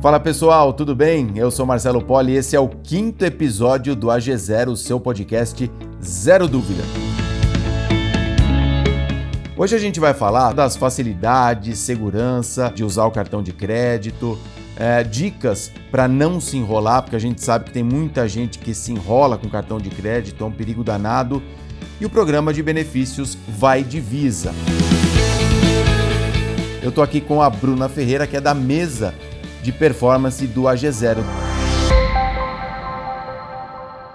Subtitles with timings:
[0.00, 1.32] Fala pessoal, tudo bem?
[1.34, 5.68] Eu sou Marcelo Poli e esse é o quinto episódio do AG0, seu podcast
[6.00, 6.84] Zero Dúvida.
[9.56, 14.38] Hoje a gente vai falar das facilidades, segurança de usar o cartão de crédito,
[14.76, 18.72] é, dicas para não se enrolar, porque a gente sabe que tem muita gente que
[18.74, 21.42] se enrola com cartão de crédito, é um perigo danado.
[22.00, 24.54] E o programa de benefícios Vai Divisa.
[26.80, 29.12] Eu estou aqui com a Bruna Ferreira, que é da mesa
[29.62, 31.18] de performance do AG0.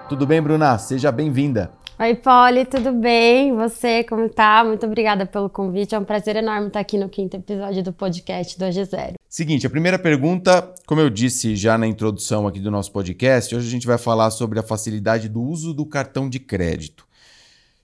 [0.10, 0.78] Tudo bem, Bruna?
[0.78, 1.72] Seja bem-vinda.
[2.00, 3.56] Oi, Polly, tudo bem?
[3.56, 4.64] Você, como tá?
[4.64, 5.94] Muito obrigada pelo convite.
[5.94, 9.14] É um prazer enorme estar aqui no quinto episódio do podcast do AG0.
[9.30, 13.68] Seguinte, a primeira pergunta, como eu disse já na introdução aqui do nosso podcast, hoje
[13.68, 17.08] a gente vai falar sobre a facilidade do uso do cartão de crédito.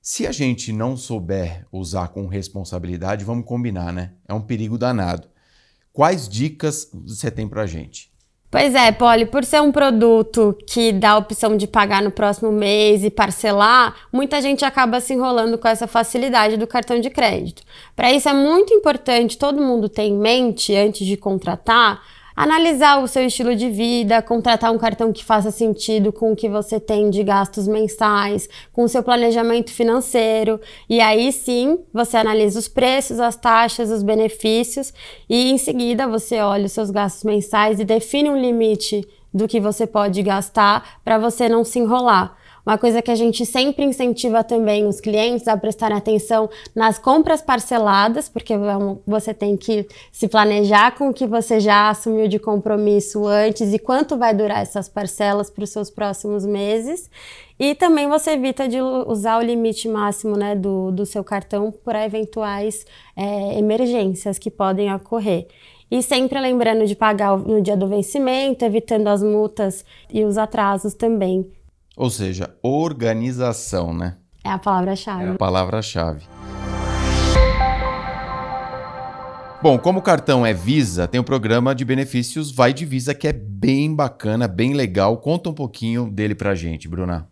[0.02, 4.12] Se a gente não souber usar com responsabilidade, vamos combinar, né?
[4.28, 5.28] É um perigo danado.
[6.00, 8.10] Quais dicas você tem para gente?
[8.50, 12.54] Pois é, Polly, por ser um produto que dá a opção de pagar no próximo
[12.54, 17.64] mês e parcelar, muita gente acaba se enrolando com essa facilidade do cartão de crédito.
[17.98, 22.02] Para isso é muito importante todo mundo ter em mente, antes de contratar,
[22.40, 26.48] analisar o seu estilo de vida, contratar um cartão que faça sentido com o que
[26.48, 30.58] você tem de gastos mensais, com o seu planejamento financeiro.
[30.90, 34.94] E aí sim, você analisa os preços, as taxas, os benefícios
[35.30, 39.60] e em seguida você olha os seus gastos mensais e define um limite do que
[39.60, 42.39] você pode gastar para você não se enrolar.
[42.70, 47.42] Uma coisa que a gente sempre incentiva também os clientes a prestar atenção nas compras
[47.42, 48.54] parceladas, porque
[49.08, 53.80] você tem que se planejar com o que você já assumiu de compromisso antes e
[53.80, 57.10] quanto vai durar essas parcelas para os seus próximos meses.
[57.58, 62.06] E também você evita de usar o limite máximo né, do, do seu cartão para
[62.06, 65.48] eventuais é, emergências que podem ocorrer.
[65.90, 70.94] E sempre lembrando de pagar no dia do vencimento, evitando as multas e os atrasos
[70.94, 71.52] também.
[71.96, 74.18] Ou seja, organização, né?
[74.44, 75.24] É a palavra-chave.
[75.24, 76.26] É a palavra-chave.
[79.62, 83.14] Bom, como o cartão é Visa, tem o um programa de benefícios Vai de Visa
[83.14, 85.18] que é bem bacana, bem legal.
[85.18, 87.28] Conta um pouquinho dele pra gente, Bruna.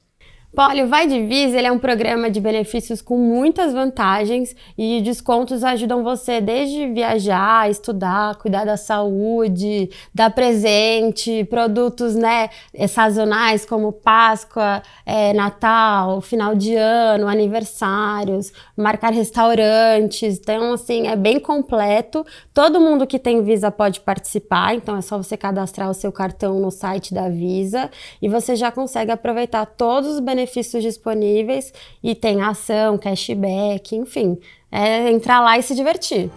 [0.57, 6.03] Polio Vai Divisa ele é um programa de benefícios com muitas vantagens e descontos ajudam
[6.03, 12.49] você desde viajar, estudar, cuidar da saúde, dar presente, produtos né,
[12.89, 20.39] sazonais como Páscoa, é, Natal, final de ano, aniversários, marcar restaurantes.
[20.39, 22.25] Então, assim, é bem completo.
[22.51, 26.59] Todo mundo que tem Visa pode participar, então é só você cadastrar o seu cartão
[26.59, 32.15] no site da Visa e você já consegue aproveitar todos os benefícios benefícios disponíveis e
[32.15, 34.37] tem ação, cashback, enfim.
[34.71, 36.29] É entrar lá e se divertir.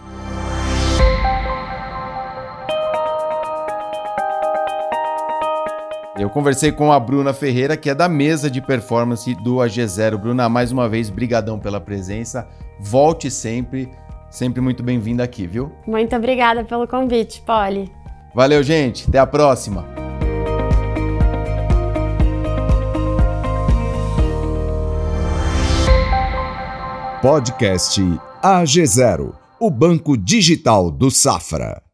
[6.17, 10.17] Eu conversei com a Bruna Ferreira, que é da mesa de performance do AG0.
[10.17, 12.47] Bruna, mais uma vez, brigadão pela presença.
[12.79, 13.89] Volte sempre,
[14.29, 15.71] sempre muito bem-vinda aqui, viu?
[15.87, 17.91] Muito obrigada pelo convite, Polly.
[18.35, 19.09] Valeu, gente.
[19.09, 19.90] Até a próxima.
[27.21, 28.01] Podcast
[28.41, 31.90] AG0, o banco digital do Safra.